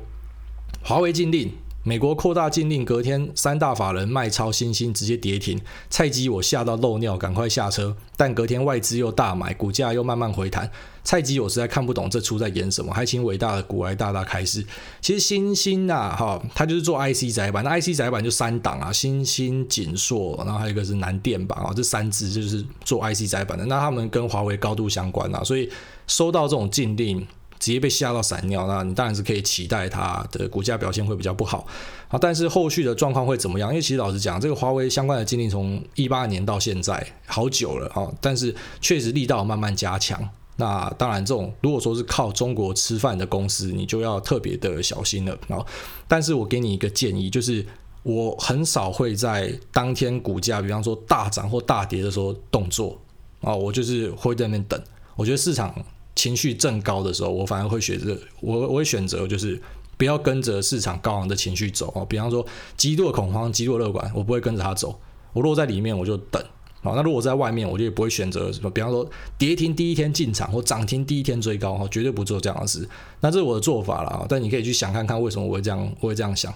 [0.84, 1.52] 华为禁令。”
[1.84, 5.60] 美国扩大禁令，隔天三大法人卖超新兴直接跌停，
[5.90, 7.96] 菜鸡我吓到漏尿，赶快下车。
[8.16, 10.70] 但隔天外资又大买，股价又慢慢回弹。
[11.04, 14.64] 菜鸡我实在看不懂这出在演什么，还请伟大的股癌大大开示。
[15.02, 23.66] 其实新兴呐、啊，哈，它就是做 IC 载板，那 IC 载板就三档啊，新兴、景硕，然后还有一个是南电吧，啊，这三支就是做 IC 载板的。
[23.66, 25.68] 那他们跟华为高度相关啊，所以
[26.06, 27.26] 收到这种禁令。
[27.62, 31.68] 直接被吓到闪尿，那你当然是可以期待它的股价表现会比较不好
[32.08, 32.18] 啊。
[32.20, 33.70] 但是后续的状况会怎么样？
[33.70, 40.28] 因为其实老实讲，这个华为相关的经历从一八年到现在好久了啊，但是确实力道慢慢加强。
[40.56, 45.64] 那当然，这种如果说是靠中国吃饭的公司，你就要特别的小心了啊。
[46.08, 47.64] 但是我给你一个建议，就是
[48.02, 53.00] 我很少会在当天股价，比方说大涨或大跌的时候动作
[53.40, 54.82] 啊，我就是会在那边等。
[55.16, 55.72] 我觉得市场。
[56.16, 59.60] 情绪正高的时候，我反而会选择我我会选择就是
[59.98, 62.06] 不要跟着市场高昂的情绪走哦。
[62.06, 62.46] 比方说
[62.76, 65.00] 极度的恐慌、极度乐观，我不会跟着它走。
[65.34, 66.42] 我如果在里面，我就等
[66.82, 66.94] 啊。
[66.96, 68.70] 那如果在外面，我就也不会选择什么。
[68.70, 72.88] 比方说跌停第一天进场或涨停第一天追高哈，绝对不做这样的事。
[73.22, 74.26] 那这是我的做法了啊。
[74.28, 76.54] 但你可以去想看看为什么我会这样，我会这样想。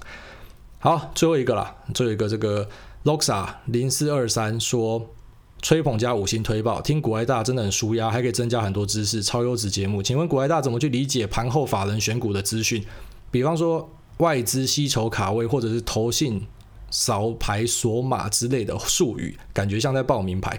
[0.80, 2.68] 好，最后一个啦，最后一个这个
[3.06, 5.10] Loxa 零四二三说。
[5.66, 10.04] 吹捧加五星推爆，听股癌大真的很舒压，还可以增加很多知识，超优质节目。
[10.04, 12.86] 请问股癌大怎么去理解盘后法人选股的资讯？
[13.32, 16.40] 比方说外资吸筹卡位，或者是投信
[16.92, 20.56] 扫牌锁码之类的术语，感觉像在报名牌。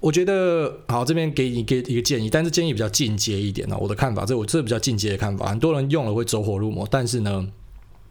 [0.00, 3.76] 我觉得好，这边给你给一个建议，但是建议比较进阶一点呢。
[3.78, 7.46] 我的看法，这我这比较进阶的看法，很多人用了会走火入魔，但是呢。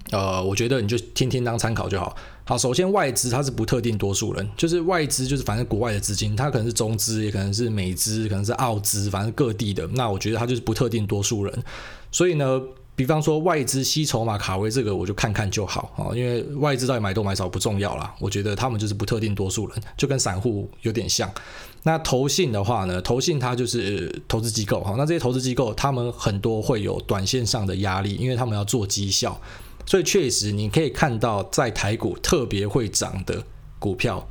[0.10, 2.18] 呃，我觉得你就听听当参考就好。
[2.44, 9.88] 好，首先外资它是不特定多数人，就是外资就是反正国外的资金，它可能是中资，也可能是美资，可能是澳资，反正各地的。
[9.94, 11.64] 那我觉得它就是不特定多数人。
[12.12, 12.62] 所以呢，
[12.96, 18.14] 比方说外资吸筹码卡位这个，我就看看就好啊，因为外资到底买多买少不重要啦。
[18.20, 21.32] 我觉得他们就是不特定多数人，就跟散户有点像。
[21.84, 29.40] 那投信的话呢，投信它就是投资机构哈，那这些投资机构他们很多会有短线上的压力，因为他们要做绩效。
[29.86, 33.44] 所以确实，你可以看到，在台股特别会涨的
[33.80, 34.28] 股票，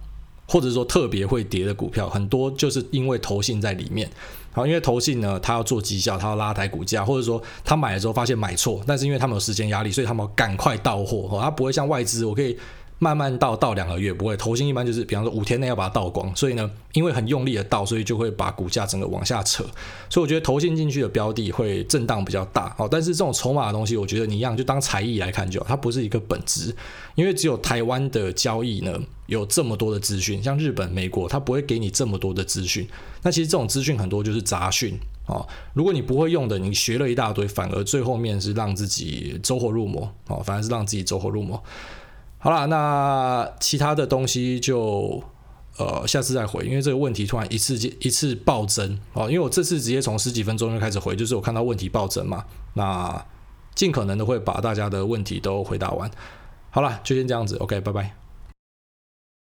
[0.46, 4.08] 或者说特别会跌的股票，很多就是因为投信在里面。
[4.52, 11.28] 然后，因为投信呢，他要做绩效，他要拉抬股价，或者说他买的时候发现买错，但是因为他们有时间压力，所以他们赶快到货。
[11.30, 12.58] 哦他不会像外资，我可以。
[13.02, 19.64] 慢慢倒倒两个月不会，投信一般就是比方说五天内要把它倒光，所以呢，因为很用力的倒，所以就会把股价整个往下扯，
[20.10, 26.76] 所以我觉得投信进去的标的会震荡比较大，好，但是这种筹码的东西，我觉得你一样就当才艺来看就好，它不是一个本质，
[27.14, 32.86] 因为只有台湾的交易呢有这么多的资讯，像日本、美国，它不会给你这么多的资讯，
[33.22, 34.98] 那其实这种资讯很多就是杂讯。
[35.24, 35.48] 哦。
[35.72, 41.62] 如果你不会用的，你学了一大堆，反而最后面是让自己走火入魔哦，反而是让自己走火入魔。
[42.42, 45.22] 好啦，那其他的东西就
[45.76, 53.22] 呃下次再回，因为这个问题突然一次接一次暴增哦，因为我这次直接从十几分钟就开始回，就是我看到问题暴增嘛，那
[53.74, 56.10] 尽可能的会把大家的问题都回答完。
[56.70, 58.19] 好了，就先这样子，OK，拜拜。